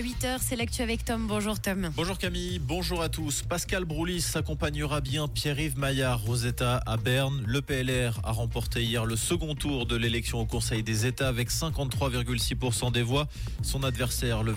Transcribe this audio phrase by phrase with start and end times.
[0.00, 1.26] À 8h, c'est l'actu avec Tom.
[1.26, 1.90] Bonjour Tom.
[1.94, 3.42] Bonjour Camille, bonjour à tous.
[3.42, 7.42] Pascal Broulis accompagnera bien Pierre-Yves Maillard États à Berne.
[7.46, 11.50] Le PLR a remporté hier le second tour de l'élection au Conseil des États avec
[11.50, 13.28] 53,6% des voix.
[13.62, 14.54] Son adversaire, le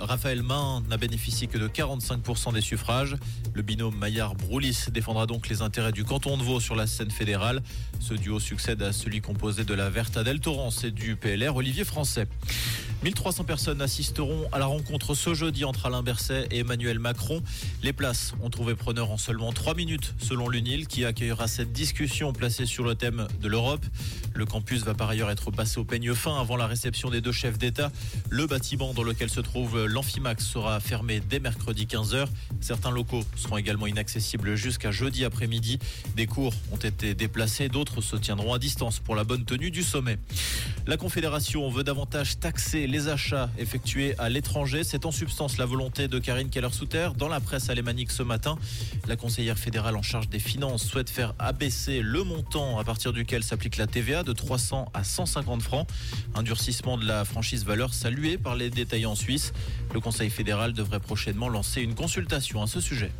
[0.00, 3.14] Raphaël Main, n'a bénéficié que de 45% des suffrages.
[3.54, 7.62] Le binôme Maillard-Broulis défendra donc les intérêts du canton de Vaud sur la scène fédérale.
[8.00, 11.84] Ce duo succède à celui composé de la Verte Adèle Torrance et du PLR Olivier
[11.84, 12.26] Français.
[13.02, 17.42] 1300 personnes assisteront à la rencontre ce jeudi entre Alain Berset et Emmanuel Macron.
[17.82, 22.34] Les places ont trouvé preneur en seulement 3 minutes selon l'UNIL qui accueillera cette discussion
[22.34, 23.84] placée sur le thème de l'Europe.
[24.34, 27.32] Le campus va par ailleurs être passé au peigne fin avant la réception des deux
[27.32, 27.90] chefs d'État.
[28.28, 32.26] Le bâtiment dans lequel se trouve l'Amphimax sera fermé dès mercredi 15h.
[32.60, 35.78] Certains locaux seront également inaccessibles jusqu'à jeudi après-midi.
[36.16, 39.82] Des cours ont été déplacés, d'autres se tiendront à distance pour la bonne tenue du
[39.82, 40.18] sommet.
[40.86, 44.82] La Confédération veut davantage taxer les achats effectués à l'étranger.
[44.82, 48.58] C'est en substance la volonté de Karine Keller-Souter dans la presse alémanique ce matin.
[49.06, 53.44] La conseillère fédérale en charge des finances souhaite faire abaisser le montant à partir duquel
[53.44, 55.86] s'applique la TVA de 300 à 150 francs.
[56.34, 59.52] Un durcissement de la franchise valeur salué par les détaillants suisses.
[59.92, 63.12] Le Conseil fédéral devrait prochainement lancer une consultation à ce sujet.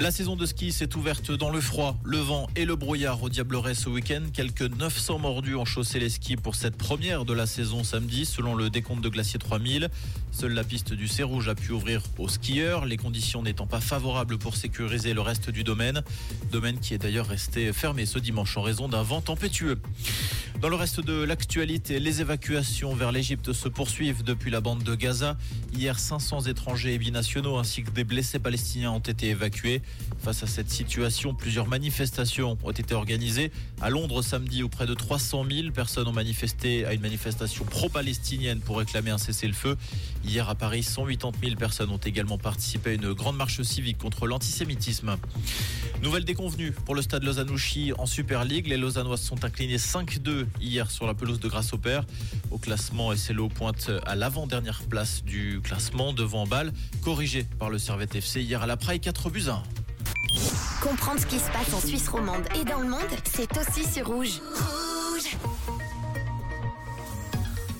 [0.00, 3.28] La saison de ski s'est ouverte dans le froid, le vent et le brouillard au
[3.28, 4.22] Diableret ce week-end.
[4.32, 8.54] Quelques 900 mordus ont chaussé les skis pour cette première de la saison samedi, selon
[8.54, 9.88] le décompte de Glacier 3000.
[10.30, 14.38] Seule la piste du Rouge a pu ouvrir aux skieurs, les conditions n'étant pas favorables
[14.38, 16.02] pour sécuriser le reste du domaine.
[16.52, 19.80] Domaine qui est d'ailleurs resté fermé ce dimanche en raison d'un vent tempétueux.
[20.60, 24.94] Dans le reste de l'actualité, les évacuations vers l'Égypte se poursuivent depuis la bande de
[24.96, 25.36] Gaza.
[25.72, 29.82] Hier, 500 étrangers et binationaux ainsi que des blessés palestiniens ont été évacués.
[30.20, 33.50] Face à cette situation, plusieurs manifestations ont été organisées.
[33.80, 38.60] À Londres samedi, où près de 300 000 personnes ont manifesté à une manifestation pro-palestinienne
[38.60, 39.76] pour réclamer un cessez-le-feu.
[40.24, 44.26] Hier à Paris, 180 000 personnes ont également participé à une grande marche civique contre
[44.26, 45.16] l'antisémitisme.
[46.02, 48.66] Nouvelle déconvenue pour le stade Lausanne-Ouchy en Super League.
[48.66, 52.04] Les Lausannois sont inclinés 5-2 hier sur la pelouse de Grasse au Père.
[52.50, 56.72] Au classement, SLO pointe à l'avant-dernière place du classement devant Bâle,
[57.02, 59.62] corrigé par le Servette FC hier à la Praille 4 buts 1.
[60.82, 64.06] Comprendre ce qui se passe en Suisse romande et dans le monde, c'est aussi sur
[64.06, 64.40] Rouge.
[65.10, 65.36] Rouge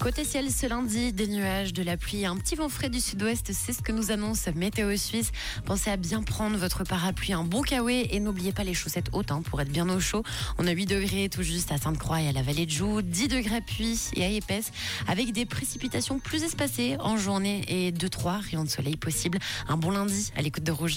[0.01, 3.51] Côté ciel ce lundi, des nuages, de la pluie, un petit vent frais du sud-ouest,
[3.53, 5.33] c'est ce que nous annonce Météo Suisse.
[5.65, 9.33] Pensez à bien prendre votre parapluie, un bon kawaii et n'oubliez pas les chaussettes hautes
[9.33, 10.23] hein, pour être bien au chaud.
[10.57, 13.29] On a 8 degrés tout juste à Sainte-Croix et à la vallée de Joux, 10
[13.29, 14.71] degrés à Puy et à Épaisse,
[15.09, 19.39] avec des précipitations plus espacées en journée et 2-3 rayons de soleil possibles.
[19.69, 20.97] Un bon lundi à l'écoute de Rouge.